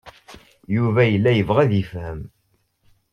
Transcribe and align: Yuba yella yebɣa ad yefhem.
Yuba 0.75 1.01
yella 1.05 1.31
yebɣa 1.33 1.59
ad 1.63 1.71
yefhem. 1.75 2.19